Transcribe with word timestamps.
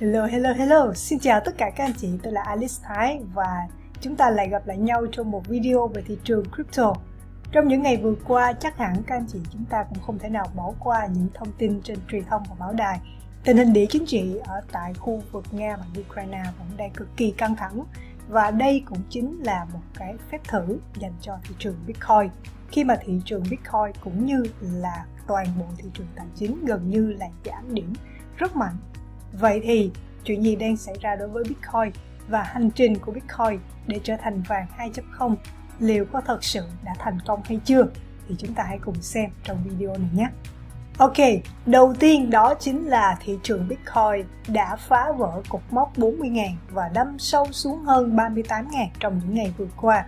Hello, 0.00 0.26
hello, 0.26 0.52
hello. 0.52 0.92
Xin 0.94 1.18
chào 1.18 1.40
tất 1.44 1.54
cả 1.58 1.70
các 1.76 1.84
anh 1.84 1.92
chị, 1.96 2.08
tôi 2.22 2.32
là 2.32 2.42
Alice 2.42 2.74
Thái 2.82 3.20
và 3.34 3.68
chúng 4.00 4.16
ta 4.16 4.30
lại 4.30 4.48
gặp 4.48 4.66
lại 4.66 4.78
nhau 4.78 5.06
trong 5.12 5.30
một 5.30 5.48
video 5.48 5.88
về 5.88 6.02
thị 6.06 6.18
trường 6.24 6.44
crypto. 6.54 6.94
Trong 7.52 7.68
những 7.68 7.82
ngày 7.82 7.96
vừa 7.96 8.14
qua, 8.24 8.52
chắc 8.52 8.78
hẳn 8.78 9.02
các 9.06 9.16
anh 9.16 9.26
chị 9.28 9.38
chúng 9.52 9.64
ta 9.64 9.84
cũng 9.88 9.98
không 10.06 10.18
thể 10.18 10.28
nào 10.28 10.46
bỏ 10.54 10.72
qua 10.80 11.06
những 11.06 11.28
thông 11.34 11.52
tin 11.58 11.80
trên 11.82 11.98
truyền 12.10 12.24
thông 12.24 12.42
và 12.48 12.54
báo 12.58 12.72
đài. 12.72 13.00
Tình 13.44 13.56
hình 13.56 13.72
địa 13.72 13.86
chính 13.88 14.06
trị 14.06 14.36
ở 14.44 14.60
tại 14.72 14.94
khu 14.94 15.22
vực 15.32 15.44
Nga 15.50 15.76
và 15.76 15.84
Ukraine 16.00 16.42
vẫn 16.58 16.76
đang 16.76 16.90
cực 16.90 17.08
kỳ 17.16 17.30
căng 17.30 17.56
thẳng 17.56 17.84
và 18.28 18.50
đây 18.50 18.82
cũng 18.86 19.00
chính 19.10 19.42
là 19.42 19.66
một 19.72 19.82
cái 19.98 20.14
phép 20.30 20.40
thử 20.48 20.78
dành 21.00 21.14
cho 21.20 21.38
thị 21.48 21.54
trường 21.58 21.76
Bitcoin 21.86 22.30
khi 22.70 22.84
mà 22.84 22.96
thị 23.04 23.20
trường 23.24 23.42
Bitcoin 23.50 23.92
cũng 24.00 24.26
như 24.26 24.42
là 24.60 25.04
toàn 25.26 25.46
bộ 25.58 25.66
thị 25.78 25.88
trường 25.94 26.06
tài 26.16 26.26
chính 26.34 26.64
gần 26.64 26.90
như 26.90 27.12
là 27.12 27.26
giảm 27.44 27.74
điểm 27.74 27.92
rất 28.36 28.56
mạnh 28.56 28.76
Vậy 29.38 29.60
thì 29.64 29.90
chuyện 30.24 30.44
gì 30.44 30.56
đang 30.56 30.76
xảy 30.76 30.94
ra 31.00 31.16
đối 31.16 31.28
với 31.28 31.44
Bitcoin 31.44 31.92
và 32.28 32.42
hành 32.42 32.70
trình 32.70 32.98
của 32.98 33.12
Bitcoin 33.12 33.60
để 33.86 34.00
trở 34.04 34.16
thành 34.22 34.42
vàng 34.48 34.66
2.0 34.78 35.36
liệu 35.78 36.04
có 36.12 36.20
thật 36.20 36.44
sự 36.44 36.62
đã 36.84 36.94
thành 36.98 37.18
công 37.26 37.42
hay 37.44 37.60
chưa? 37.64 37.86
Thì 38.28 38.34
chúng 38.38 38.54
ta 38.54 38.64
hãy 38.68 38.78
cùng 38.84 39.02
xem 39.02 39.30
trong 39.44 39.58
video 39.64 39.88
này 39.98 40.08
nhé. 40.12 40.28
Ok, 40.98 41.16
đầu 41.66 41.94
tiên 41.98 42.30
đó 42.30 42.54
chính 42.60 42.86
là 42.86 43.16
thị 43.24 43.38
trường 43.42 43.68
Bitcoin 43.68 44.26
đã 44.48 44.76
phá 44.76 45.12
vỡ 45.16 45.42
cột 45.48 45.62
mốc 45.70 45.96
40.000 45.96 46.48
và 46.70 46.88
đâm 46.94 47.18
sâu 47.18 47.46
xuống 47.52 47.80
hơn 47.80 48.16
38.000 48.16 48.86
trong 49.00 49.20
những 49.24 49.34
ngày 49.34 49.54
vừa 49.58 49.68
qua. 49.76 50.06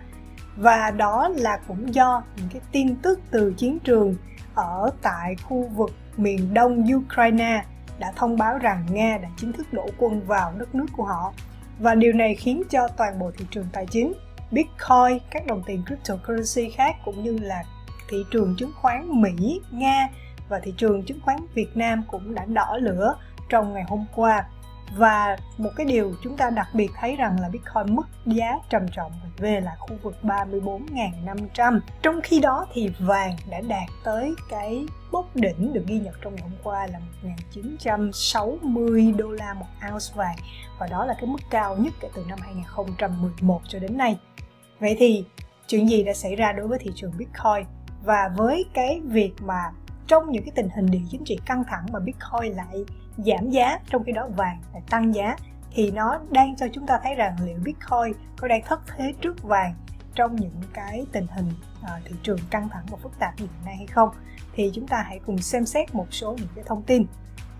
Và 0.55 0.91
đó 0.91 1.29
là 1.35 1.59
cũng 1.67 1.93
do 1.93 2.23
những 2.37 2.49
cái 2.53 2.61
tin 2.71 2.95
tức 2.95 3.19
từ 3.31 3.53
chiến 3.57 3.79
trường 3.79 4.15
ở 4.55 4.91
tại 5.01 5.35
khu 5.35 5.67
vực 5.67 5.91
miền 6.17 6.53
đông 6.53 6.85
Ukraine 6.95 7.63
đã 7.99 8.11
thông 8.15 8.37
báo 8.37 8.57
rằng 8.57 8.85
Nga 8.91 9.17
đã 9.17 9.29
chính 9.37 9.53
thức 9.53 9.73
đổ 9.73 9.85
quân 9.97 10.21
vào 10.27 10.53
đất 10.57 10.75
nước 10.75 10.85
của 10.97 11.03
họ. 11.03 11.33
Và 11.79 11.95
điều 11.95 12.13
này 12.13 12.35
khiến 12.35 12.63
cho 12.69 12.87
toàn 12.87 13.19
bộ 13.19 13.31
thị 13.37 13.45
trường 13.51 13.67
tài 13.73 13.85
chính, 13.85 14.13
Bitcoin, 14.51 15.19
các 15.29 15.45
đồng 15.47 15.63
tiền 15.65 15.83
cryptocurrency 15.85 16.71
khác 16.71 16.95
cũng 17.05 17.23
như 17.23 17.37
là 17.37 17.63
thị 18.09 18.17
trường 18.31 18.55
chứng 18.57 18.71
khoán 18.75 19.21
Mỹ, 19.21 19.61
Nga 19.71 20.07
và 20.49 20.59
thị 20.59 20.73
trường 20.77 21.05
chứng 21.05 21.19
khoán 21.21 21.37
Việt 21.53 21.77
Nam 21.77 22.03
cũng 22.07 22.35
đã 22.35 22.45
đỏ 22.45 22.77
lửa 22.81 23.15
trong 23.49 23.73
ngày 23.73 23.83
hôm 23.87 24.05
qua 24.15 24.45
và 24.95 25.37
một 25.57 25.69
cái 25.75 25.85
điều 25.85 26.15
chúng 26.23 26.37
ta 26.37 26.49
đặc 26.49 26.67
biệt 26.73 26.91
thấy 26.95 27.15
rằng 27.15 27.39
là 27.41 27.49
Bitcoin 27.49 27.95
mất 27.95 28.07
giá 28.25 28.59
trầm 28.69 28.87
trọng 28.91 29.11
về 29.37 29.61
là 29.61 29.75
khu 29.79 29.95
vực 30.03 30.15
34.500 30.23 31.79
trong 32.01 32.21
khi 32.23 32.39
đó 32.39 32.65
thì 32.73 32.91
vàng 32.99 33.35
đã 33.49 33.61
đạt 33.61 33.89
tới 34.03 34.33
cái 34.49 34.85
bốc 35.11 35.35
đỉnh 35.35 35.73
được 35.73 35.83
ghi 35.87 35.99
nhận 35.99 36.13
trong 36.21 36.35
ngày 36.35 36.43
hôm 36.43 36.57
qua 36.63 36.87
là 36.87 36.99
1.960 37.53 39.15
đô 39.17 39.31
la 39.31 39.53
một 39.53 39.65
ounce 39.91 40.13
vàng. 40.15 40.35
Và 40.79 40.87
đó 40.87 41.05
là 41.05 41.13
cái 41.13 41.25
mức 41.25 41.39
cao 41.49 41.75
nhất 41.75 41.93
kể 41.99 42.09
từ 42.13 42.25
năm 42.29 42.39
2011 42.41 43.61
cho 43.67 43.79
đến 43.79 43.97
nay. 43.97 44.19
Vậy 44.79 44.95
thì 44.99 45.25
chuyện 45.67 45.89
gì 45.89 46.03
đã 46.03 46.13
xảy 46.13 46.35
ra 46.35 46.51
đối 46.51 46.67
với 46.67 46.79
thị 46.79 46.91
trường 46.95 47.11
Bitcoin? 47.17 47.65
Và 48.03 48.29
với 48.37 48.65
cái 48.73 49.01
việc 49.05 49.33
mà 49.39 49.71
trong 50.07 50.31
những 50.31 50.43
cái 50.43 50.51
tình 50.55 50.69
hình 50.75 50.85
địa 50.85 51.01
chính 51.11 51.23
trị 51.25 51.39
căng 51.45 51.63
thẳng 51.63 51.85
mà 51.91 51.99
Bitcoin 51.99 52.53
lại 52.53 52.85
giảm 53.17 53.49
giá 53.49 53.79
trong 53.89 54.03
khi 54.03 54.11
đó 54.11 54.27
vàng 54.35 54.61
lại 54.73 54.81
tăng 54.89 55.15
giá 55.15 55.35
thì 55.71 55.91
nó 55.91 56.19
đang 56.31 56.55
cho 56.55 56.67
chúng 56.73 56.87
ta 56.87 56.99
thấy 57.03 57.15
rằng 57.15 57.35
liệu 57.45 57.57
Bitcoin 57.63 58.13
có 58.37 58.47
đang 58.47 58.61
thất 58.65 58.81
thế 58.97 59.13
trước 59.21 59.43
vàng 59.43 59.75
trong 60.15 60.35
những 60.35 60.61
cái 60.73 61.05
tình 61.11 61.27
hình 61.35 61.49
uh, 61.81 62.05
thị 62.05 62.15
trường 62.23 62.39
căng 62.49 62.69
thẳng 62.69 62.85
và 62.89 62.97
phức 62.97 63.19
tạp 63.19 63.33
như 63.39 63.45
hiện 63.45 63.65
nay 63.65 63.75
hay 63.75 63.87
không? 63.87 64.09
Thì 64.53 64.71
chúng 64.73 64.87
ta 64.87 65.03
hãy 65.07 65.19
cùng 65.25 65.37
xem 65.37 65.65
xét 65.65 65.95
một 65.95 66.07
số 66.11 66.35
những 66.37 66.47
cái 66.55 66.63
thông 66.67 66.83
tin. 66.83 67.05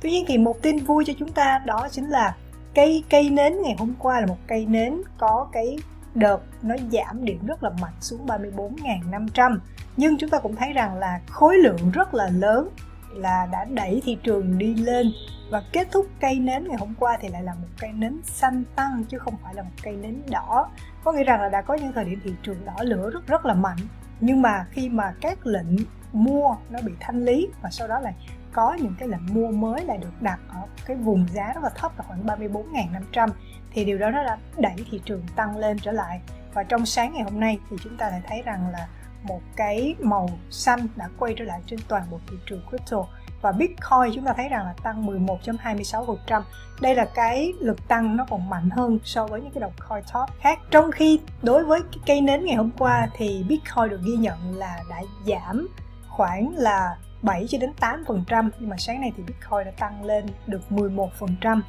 Tuy 0.01 0.11
nhiên 0.11 0.25
thì 0.27 0.37
một 0.37 0.61
tin 0.61 0.77
vui 0.77 1.03
cho 1.07 1.13
chúng 1.19 1.31
ta 1.31 1.61
đó 1.65 1.87
chính 1.91 2.09
là 2.09 2.35
cây 2.75 3.03
cây 3.09 3.29
nến 3.29 3.61
ngày 3.61 3.75
hôm 3.77 3.93
qua 3.99 4.19
là 4.19 4.25
một 4.25 4.37
cây 4.47 4.65
nến 4.65 5.01
có 5.17 5.47
cái 5.51 5.77
đợt 6.15 6.39
nó 6.61 6.75
giảm 6.91 7.25
điểm 7.25 7.45
rất 7.45 7.63
là 7.63 7.69
mạnh 7.81 7.93
xuống 7.99 8.25
34.500 8.25 9.57
nhưng 9.97 10.17
chúng 10.17 10.29
ta 10.29 10.39
cũng 10.39 10.55
thấy 10.55 10.73
rằng 10.73 10.95
là 10.95 11.19
khối 11.29 11.57
lượng 11.57 11.91
rất 11.93 12.13
là 12.13 12.29
lớn 12.33 12.69
là 13.09 13.47
đã 13.51 13.65
đẩy 13.65 14.01
thị 14.05 14.17
trường 14.23 14.57
đi 14.57 14.75
lên. 14.75 15.11
Và 15.51 15.63
kết 15.73 15.87
thúc 15.91 16.07
cây 16.19 16.39
nến 16.39 16.67
ngày 16.67 16.77
hôm 16.79 16.93
qua 16.99 17.17
thì 17.21 17.27
lại 17.27 17.43
là 17.43 17.53
một 17.53 17.67
cây 17.79 17.91
nến 17.93 18.19
xanh 18.23 18.63
tăng, 18.75 19.03
chứ 19.09 19.17
không 19.19 19.33
phải 19.43 19.53
là 19.53 19.63
một 19.63 19.69
cây 19.83 19.95
nến 19.95 20.21
đỏ. 20.29 20.69
Có 21.03 21.11
nghĩa 21.11 21.23
rằng 21.23 21.41
là 21.41 21.49
đã 21.49 21.61
có 21.61 21.73
những 21.73 21.93
thời 21.93 22.05
điểm 22.05 22.19
thị 22.23 22.33
trường 22.43 22.65
đỏ 22.65 22.75
lửa 22.81 23.09
rất 23.09 23.27
rất 23.27 23.45
là 23.45 23.53
mạnh. 23.53 23.77
Nhưng 24.19 24.41
mà 24.41 24.65
khi 24.69 24.89
mà 24.89 25.13
các 25.21 25.45
lệnh 25.47 25.75
mua 26.13 26.55
nó 26.69 26.79
bị 26.81 26.93
thanh 26.99 27.25
lý 27.25 27.49
và 27.61 27.69
sau 27.69 27.87
đó 27.87 27.99
lại 27.99 28.13
có 28.53 28.73
những 28.73 28.95
cái 28.99 29.07
lệnh 29.07 29.33
mua 29.33 29.51
mới 29.51 29.85
lại 29.85 29.97
được 29.97 30.21
đặt 30.21 30.39
ở 30.49 30.61
cái 30.85 30.97
vùng 30.97 31.27
giá 31.33 31.51
rất 31.53 31.63
là 31.63 31.69
thấp 31.69 31.91
là 31.97 32.03
khoảng 32.07 32.25
34.500 32.25 33.29
thì 33.71 33.85
điều 33.85 33.97
đó 33.97 34.09
nó 34.09 34.23
đã 34.23 34.37
đẩy 34.57 34.75
thị 34.91 35.01
trường 35.05 35.23
tăng 35.35 35.57
lên 35.57 35.77
trở 35.79 35.91
lại. 35.91 36.21
Và 36.53 36.63
trong 36.63 36.85
sáng 36.85 37.13
ngày 37.13 37.23
hôm 37.23 37.39
nay 37.39 37.59
thì 37.69 37.77
chúng 37.83 37.97
ta 37.97 38.09
lại 38.09 38.21
thấy 38.27 38.41
rằng 38.41 38.69
là 38.71 38.87
một 39.27 39.41
cái 39.55 39.95
màu 39.99 40.29
xanh 40.49 40.87
đã 40.95 41.09
quay 41.19 41.33
trở 41.37 41.45
lại 41.45 41.61
trên 41.65 41.79
toàn 41.87 42.03
bộ 42.11 42.19
thị 42.29 42.37
trường 42.45 42.61
crypto 42.69 43.05
và 43.41 43.51
Bitcoin 43.51 44.13
chúng 44.15 44.25
ta 44.25 44.33
thấy 44.33 44.49
rằng 44.49 44.65
là 44.65 44.73
tăng 44.83 45.07
11.26%. 45.07 46.41
Đây 46.81 46.95
là 46.95 47.05
cái 47.05 47.53
lực 47.59 47.87
tăng 47.87 48.17
nó 48.17 48.25
còn 48.29 48.49
mạnh 48.49 48.69
hơn 48.69 48.99
so 49.03 49.27
với 49.27 49.41
những 49.41 49.51
cái 49.51 49.61
đồng 49.61 49.73
coin 49.89 50.03
top 50.13 50.29
khác. 50.39 50.59
Trong 50.71 50.91
khi 50.91 51.19
đối 51.41 51.63
với 51.63 51.81
cái 51.81 51.99
cây 52.05 52.21
nến 52.21 52.45
ngày 52.45 52.55
hôm 52.55 52.71
qua 52.77 53.07
thì 53.15 53.45
Bitcoin 53.49 53.89
được 53.89 54.01
ghi 54.05 54.15
nhận 54.17 54.55
là 54.55 54.83
đã 54.89 55.01
giảm 55.25 55.67
khoảng 56.07 56.53
là 56.57 56.97
7 57.21 57.45
cho 57.49 57.57
đến 57.57 57.71
8% 57.79 58.49
nhưng 58.59 58.69
mà 58.69 58.77
sáng 58.77 59.01
nay 59.01 59.11
thì 59.17 59.23
Bitcoin 59.23 59.65
đã 59.65 59.71
tăng 59.79 60.05
lên 60.05 60.25
được 60.47 60.61
11% 60.69 61.61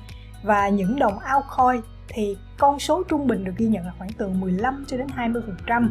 và 0.43 0.69
những 0.69 0.99
đồng 0.99 1.19
altcoin 1.19 1.83
thì 2.09 2.37
con 2.59 2.79
số 2.79 3.03
trung 3.03 3.27
bình 3.27 3.45
được 3.45 3.53
ghi 3.57 3.67
nhận 3.67 3.87
là 3.87 3.93
khoảng 3.99 4.11
từ 4.19 4.29
15 4.29 4.85
cho 4.89 4.97
đến 4.97 5.07
20% 5.17 5.91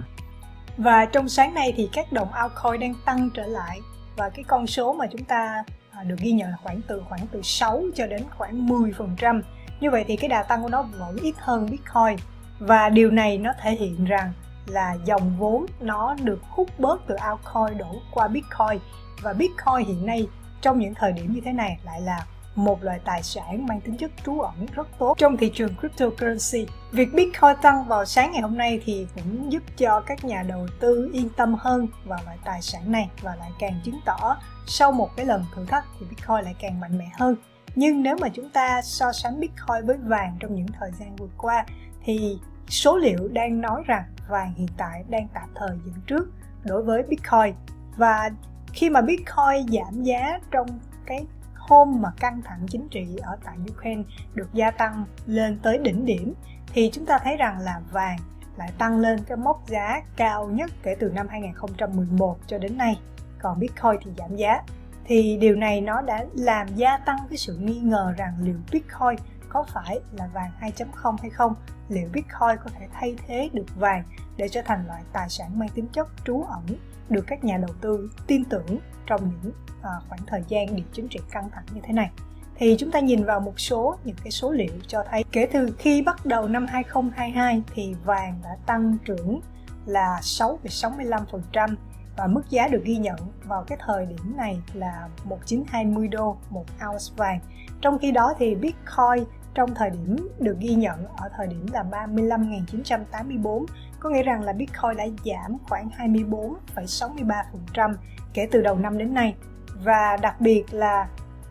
và 0.78 1.06
trong 1.06 1.30
sáng 1.30 1.54
nay 1.54 1.74
thì 1.78 1.90
các 1.94 2.12
đồng 2.12 2.32
altcoin 2.32 2.80
đang 2.80 2.94
tăng 3.06 3.30
trở 3.34 3.46
lại. 3.46 3.80
Và 4.16 4.30
cái 4.30 4.44
con 4.48 4.68
số 4.68 4.94
mà 4.94 5.06
chúng 5.12 5.24
ta 5.24 5.64
à, 5.92 6.04
được 6.04 6.16
ghi 6.20 6.32
nhận 6.32 6.50
là 6.50 6.58
khoảng 6.64 6.82
từ 6.88 7.04
khoảng 7.10 7.28
từ 7.32 7.42
6 7.42 7.84
cho 7.96 8.08
đến 8.08 8.24
khoảng 8.38 8.68
10%. 8.68 9.42
Như 9.80 9.92
vậy 9.92 10.06
thì 10.08 10.16
cái 10.16 10.30
đà 10.30 10.44
tăng 10.44 10.64
của 10.64 10.70
nó 10.70 10.82
vẫn 10.82 11.18
ít 11.22 11.36
hơn 11.38 11.66
Bitcoin. 11.72 12.18
Và 12.60 12.90
điều 12.90 13.12
này 13.12 13.38
nó 13.38 13.54
thể 13.62 13.72
hiện 13.72 14.06
rằng 14.06 14.34
là 14.68 14.98
dòng 15.06 15.38
vốn 15.38 15.66
nó 15.80 16.16
được 16.24 16.40
hút 16.44 16.70
bớt 16.80 17.02
từ 17.08 17.16
altcoin 17.16 17.78
đổ 17.78 18.02
qua 18.14 18.28
Bitcoin. 18.28 18.80
Và 19.22 19.34
Bitcoin 19.34 19.88
hiện 19.88 20.06
nay 20.06 20.28
trong 20.62 20.80
những 20.80 20.94
thời 20.94 21.12
điểm 21.12 21.34
như 21.34 21.42
thế 21.46 21.52
này 21.54 21.78
lại 21.84 22.02
là 22.02 22.26
một 22.57 22.84
loại 22.84 23.00
tài 23.06 23.23
sản 23.23 23.68
mang 23.68 23.81
tính 23.81 23.97
chất 23.97 24.12
trú 24.25 24.40
ẩn 24.40 24.66
rất 24.73 24.88
tốt 25.00 25.18
trong 25.18 25.38
thị 25.38 25.51
trường 25.53 25.75
cryptocurrency. 25.79 26.68
Việc 26.91 27.13
Bitcoin 27.13 27.56
tăng 27.62 27.88
vào 27.88 28.06
sáng 28.06 28.31
ngày 28.31 28.41
hôm 28.41 28.57
nay 28.57 28.81
thì 28.85 29.07
cũng 29.16 29.51
giúp 29.51 29.63
cho 29.78 30.00
các 30.00 30.25
nhà 30.25 30.44
đầu 30.47 30.68
tư 30.79 31.09
yên 31.13 31.29
tâm 31.38 31.56
hơn 31.59 31.88
vào 32.06 32.19
loại 32.25 32.38
tài 32.45 32.62
sản 32.62 32.91
này 32.91 33.09
và 33.22 33.35
lại 33.35 33.50
càng 33.59 33.79
chứng 33.84 34.00
tỏ 34.06 34.38
sau 34.68 34.91
một 34.91 35.09
cái 35.16 35.25
lần 35.25 35.45
thử 35.56 35.66
thách 35.66 35.85
thì 36.00 36.06
Bitcoin 36.09 36.44
lại 36.44 36.56
càng 36.59 36.79
mạnh 36.79 36.97
mẽ 36.97 37.09
hơn. 37.13 37.35
Nhưng 37.75 38.03
nếu 38.03 38.16
mà 38.22 38.29
chúng 38.29 38.50
ta 38.50 38.81
so 38.81 39.12
sánh 39.12 39.39
Bitcoin 39.39 39.85
với 39.85 39.97
vàng 39.97 40.38
trong 40.39 40.56
những 40.56 40.68
thời 40.79 40.91
gian 41.00 41.16
vừa 41.16 41.29
qua 41.38 41.66
thì 42.03 42.39
số 42.69 42.97
liệu 42.97 43.28
đang 43.28 43.62
nói 43.62 43.84
rằng 43.85 44.03
vàng 44.29 44.53
hiện 44.53 44.68
tại 44.78 45.03
đang 45.09 45.28
tạm 45.34 45.50
thời 45.56 45.78
dẫn 45.85 45.95
trước 46.07 46.31
đối 46.63 46.84
với 46.84 47.03
Bitcoin 47.03 47.56
và 47.97 48.29
khi 48.74 48.89
mà 48.89 49.01
Bitcoin 49.01 49.68
giảm 49.72 50.03
giá 50.03 50.39
trong 50.51 50.68
cái 51.06 51.25
hôm 51.68 52.02
mà 52.02 52.10
căng 52.20 52.42
thẳng 52.42 52.66
chính 52.70 52.88
trị 52.90 53.08
ở 53.22 53.38
tại 53.44 53.58
Ukraine 53.72 54.04
được 54.34 54.50
gia 54.54 54.72
tăng 54.72 55.06
lên 55.26 55.60
tới 55.64 55.78
đỉnh 55.78 56.06
điểm, 56.06 56.34
thì 56.74 56.90
chúng 56.94 57.06
ta 57.06 57.20
thấy 57.24 57.38
rằng 57.38 57.60
là 57.60 57.82
vàng 57.92 58.18
lại 58.58 58.72
tăng 58.78 59.00
lên 59.00 59.20
cái 59.28 59.38
mốc 59.38 59.68
giá 59.68 60.02
cao 60.16 60.48
nhất 60.48 60.72
kể 60.84 60.96
từ 61.00 61.10
năm 61.10 61.28
2011 61.30 62.38
cho 62.48 62.58
đến 62.58 62.78
nay. 62.78 63.00
Còn 63.40 63.60
Bitcoin 63.60 63.96
thì 64.06 64.12
giảm 64.18 64.36
giá. 64.36 64.62
Thì 65.06 65.38
điều 65.42 65.56
này 65.56 65.82
nó 65.82 66.02
đã 66.02 66.26
làm 66.34 66.68
gia 66.76 66.98
tăng 66.98 67.18
cái 67.30 67.38
sự 67.38 67.58
nghi 67.58 67.80
ngờ 67.80 68.14
rằng 68.18 68.34
liệu 68.42 68.58
Bitcoin 68.72 69.16
có 69.57 69.63
phải 69.73 70.00
là 70.12 70.27
vàng 70.33 70.51
2.0 70.59 71.15
hay 71.21 71.30
không 71.30 71.54
liệu 71.89 72.09
Bitcoin 72.13 72.57
có 72.63 72.69
thể 72.80 72.88
thay 72.94 73.15
thế 73.27 73.50
được 73.54 73.65
vàng 73.75 74.04
để 74.38 74.50
trở 74.50 74.62
thành 74.65 74.88
loại 74.88 75.04
tài 75.13 75.30
sản 75.30 75.59
mang 75.59 75.69
tính 75.69 75.88
chất 75.88 76.07
trú 76.25 76.44
ẩn 76.44 76.65
được 77.09 77.24
các 77.27 77.44
nhà 77.44 77.57
đầu 77.57 77.75
tư 77.81 78.12
tin 78.27 78.45
tưởng 78.45 78.80
trong 79.06 79.31
những 79.44 79.54
à, 79.81 79.92
khoảng 80.09 80.19
thời 80.27 80.44
gian 80.48 80.75
địa 80.75 80.83
chính 80.94 81.07
trị 81.07 81.19
căng 81.31 81.50
thẳng 81.50 81.65
như 81.74 81.81
thế 81.83 81.94
này 81.94 82.12
thì 82.56 82.75
chúng 82.80 82.92
ta 82.92 83.00
nhìn 83.00 83.24
vào 83.24 83.39
một 83.39 83.59
số 83.59 83.95
những 84.04 84.15
cái 84.24 84.31
số 84.31 84.51
liệu 84.51 84.74
cho 84.88 85.04
thấy 85.09 85.24
kể 85.31 85.48
từ 85.54 85.75
khi 85.80 86.01
bắt 86.01 86.25
đầu 86.25 86.48
năm 86.48 86.65
2022 86.69 87.62
thì 87.75 87.95
vàng 88.06 88.39
đã 88.44 88.57
tăng 88.65 88.98
trưởng 89.06 89.42
là 89.86 90.19
6,65% 90.21 91.75
và 92.18 92.27
mức 92.27 92.42
giá 92.50 92.68
được 92.68 92.81
ghi 92.83 92.98
nhận 92.98 93.18
vào 93.44 93.63
cái 93.68 93.77
thời 93.81 94.06
điểm 94.06 94.38
này 94.38 94.57
là 94.74 95.10
1920 95.24 96.07
đô 96.07 96.38
một 96.50 96.65
ounce 96.88 97.06
vàng. 97.15 97.39
Trong 97.81 98.00
khi 98.00 98.12
đó 98.12 98.33
thì 98.39 98.56
Bitcoin 98.56 99.24
trong 99.57 99.75
thời 99.75 99.89
điểm 99.89 100.30
được 100.39 100.57
ghi 100.59 100.75
nhận 100.75 101.06
ở 101.06 101.30
thời 101.38 101.48
điểm 101.48 101.65
là 101.71 101.83
35.984 101.92 103.65
có 104.00 104.09
nghĩa 104.09 104.24
rằng 104.24 104.42
là 104.42 104.54
Bitcoin 104.54 104.98
đã 104.98 105.06
giảm 105.25 105.57
khoảng 105.69 105.89
24,63% 105.98 107.94
kể 108.33 108.48
từ 108.51 108.62
đầu 108.62 108.75
năm 108.75 108.98
đến 108.98 109.13
nay. 109.13 109.36
Và 109.83 110.18
đặc 110.21 110.42
biệt 110.42 110.63
là 110.71 111.07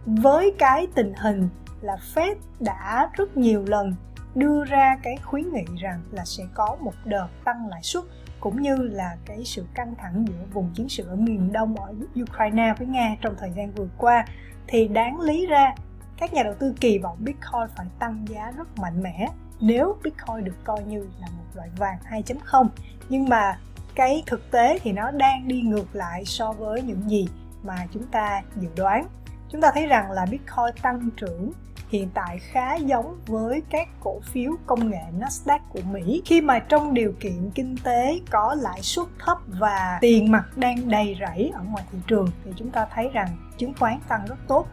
với 0.06 0.54
cái 0.58 0.86
tình 0.94 1.12
hình 1.14 1.48
là 1.80 1.96
Fed 2.14 2.34
đã 2.60 3.10
rất 3.12 3.36
nhiều 3.36 3.64
lần 3.66 3.94
đưa 4.34 4.64
ra 4.64 4.98
cái 5.02 5.16
khuyến 5.22 5.52
nghị 5.52 5.64
rằng 5.80 6.00
là 6.12 6.24
sẽ 6.24 6.44
có 6.54 6.76
một 6.80 6.94
đợt 7.04 7.28
tăng 7.44 7.68
lãi 7.68 7.82
suất 7.82 8.04
cũng 8.40 8.62
như 8.62 8.76
là 8.76 9.16
cái 9.26 9.44
sự 9.44 9.64
căng 9.74 9.94
thẳng 9.98 10.24
giữa 10.28 10.44
vùng 10.52 10.70
chiến 10.74 10.88
sự 10.88 11.08
ở 11.08 11.16
miền 11.16 11.52
đông 11.52 11.76
ở 11.76 11.94
Ukraine 12.22 12.74
với 12.78 12.86
Nga 12.86 13.16
trong 13.20 13.34
thời 13.38 13.50
gian 13.56 13.72
vừa 13.72 13.88
qua 13.98 14.24
thì 14.66 14.88
đáng 14.88 15.20
lý 15.20 15.46
ra 15.46 15.74
các 16.16 16.32
nhà 16.32 16.42
đầu 16.42 16.54
tư 16.58 16.74
kỳ 16.80 16.98
vọng 16.98 17.16
Bitcoin 17.20 17.68
phải 17.76 17.86
tăng 17.98 18.24
giá 18.28 18.52
rất 18.56 18.78
mạnh 18.78 19.02
mẽ. 19.02 19.28
Nếu 19.60 19.96
Bitcoin 20.02 20.44
được 20.44 20.64
coi 20.64 20.84
như 20.84 21.08
là 21.20 21.26
một 21.26 21.44
loại 21.54 21.68
vàng 21.76 21.98
2.0 22.10 22.68
nhưng 23.08 23.28
mà 23.28 23.58
cái 23.94 24.22
thực 24.26 24.50
tế 24.50 24.78
thì 24.82 24.92
nó 24.92 25.10
đang 25.10 25.48
đi 25.48 25.60
ngược 25.60 25.96
lại 25.96 26.24
so 26.24 26.52
với 26.52 26.82
những 26.82 27.10
gì 27.10 27.28
mà 27.62 27.86
chúng 27.92 28.06
ta 28.06 28.42
dự 28.56 28.68
đoán. 28.76 29.06
Chúng 29.48 29.60
ta 29.60 29.70
thấy 29.74 29.86
rằng 29.86 30.10
là 30.10 30.26
Bitcoin 30.30 30.82
tăng 30.82 31.10
trưởng 31.16 31.52
hiện 31.88 32.10
tại 32.14 32.38
khá 32.38 32.74
giống 32.74 33.18
với 33.26 33.62
các 33.70 33.88
cổ 34.00 34.20
phiếu 34.20 34.52
công 34.66 34.90
nghệ 34.90 35.02
Nasdaq 35.18 35.58
của 35.68 35.80
Mỹ. 35.92 36.22
Khi 36.24 36.40
mà 36.40 36.58
trong 36.58 36.94
điều 36.94 37.12
kiện 37.20 37.50
kinh 37.54 37.76
tế 37.84 38.20
có 38.30 38.56
lãi 38.60 38.82
suất 38.82 39.06
thấp 39.18 39.38
và 39.46 39.98
tiền 40.00 40.30
mặt 40.30 40.44
đang 40.56 40.88
đầy 40.88 41.16
rẫy 41.20 41.52
ở 41.54 41.62
ngoài 41.70 41.84
thị 41.92 41.98
trường, 42.06 42.30
thì 42.44 42.50
chúng 42.56 42.70
ta 42.70 42.86
thấy 42.94 43.08
rằng 43.12 43.28
chứng 43.58 43.74
khoán 43.78 43.98
tăng 44.08 44.26
rất 44.26 44.38
tốt 44.48 44.66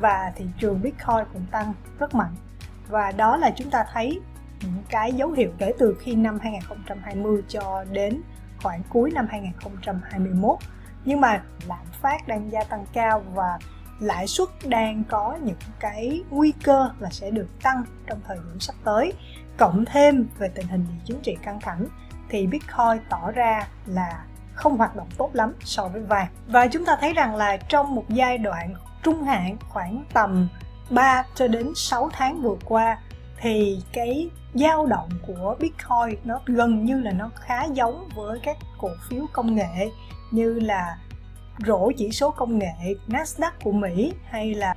và 0.00 0.32
thị 0.36 0.44
trường 0.58 0.82
Bitcoin 0.82 1.24
cũng 1.32 1.46
tăng 1.50 1.72
rất 1.98 2.14
mạnh. 2.14 2.34
Và 2.88 3.12
đó 3.12 3.36
là 3.36 3.50
chúng 3.56 3.70
ta 3.70 3.84
thấy 3.92 4.20
những 4.60 4.82
cái 4.88 5.12
dấu 5.12 5.30
hiệu 5.30 5.50
kể 5.58 5.72
từ 5.78 5.96
khi 6.00 6.14
năm 6.14 6.38
2020 6.42 7.42
cho 7.48 7.84
đến 7.92 8.22
khoảng 8.62 8.82
cuối 8.88 9.10
năm 9.10 9.26
2021 9.30 10.58
nhưng 11.04 11.20
mà 11.20 11.42
lạm 11.68 11.86
phát 12.02 12.28
đang 12.28 12.52
gia 12.52 12.64
tăng 12.64 12.84
cao 12.92 13.22
và 13.34 13.58
lãi 14.00 14.26
suất 14.26 14.48
đang 14.64 15.04
có 15.08 15.38
những 15.42 15.56
cái 15.80 16.22
nguy 16.30 16.52
cơ 16.64 16.90
là 16.98 17.10
sẽ 17.10 17.30
được 17.30 17.62
tăng 17.62 17.82
trong 18.06 18.20
thời 18.26 18.36
điểm 18.36 18.60
sắp 18.60 18.74
tới. 18.84 19.12
Cộng 19.56 19.84
thêm 19.84 20.28
về 20.38 20.48
tình 20.48 20.66
hình 20.66 20.86
địa 20.88 21.00
chính 21.04 21.20
trị 21.22 21.36
căng 21.42 21.60
thẳng, 21.60 21.86
thì 22.28 22.46
Bitcoin 22.46 22.98
tỏ 23.08 23.30
ra 23.30 23.66
là 23.86 24.24
không 24.54 24.76
hoạt 24.76 24.96
động 24.96 25.08
tốt 25.16 25.30
lắm 25.32 25.52
so 25.64 25.88
với 25.88 26.02
vàng. 26.02 26.26
Và 26.46 26.66
chúng 26.66 26.84
ta 26.84 26.96
thấy 27.00 27.12
rằng 27.12 27.36
là 27.36 27.56
trong 27.56 27.94
một 27.94 28.04
giai 28.08 28.38
đoạn 28.38 28.74
trung 29.02 29.22
hạn 29.22 29.56
khoảng 29.68 30.04
tầm 30.12 30.48
3 30.90 31.24
cho 31.34 31.48
đến 31.48 31.72
6 31.74 32.08
tháng 32.12 32.42
vừa 32.42 32.56
qua, 32.64 32.98
thì 33.40 33.82
cái 33.92 34.30
dao 34.54 34.86
động 34.86 35.08
của 35.26 35.56
Bitcoin 35.60 36.18
nó 36.24 36.40
gần 36.46 36.84
như 36.84 37.00
là 37.00 37.12
nó 37.12 37.30
khá 37.34 37.64
giống 37.64 38.08
với 38.14 38.40
các 38.42 38.56
cổ 38.78 38.88
phiếu 39.08 39.26
công 39.32 39.54
nghệ, 39.54 39.90
như 40.30 40.54
là 40.54 40.98
rổ 41.66 41.90
chỉ 41.96 42.10
số 42.10 42.30
công 42.30 42.58
nghệ 42.58 42.94
Nasdaq 43.08 43.50
của 43.62 43.72
Mỹ 43.72 44.12
hay 44.24 44.54
là 44.54 44.74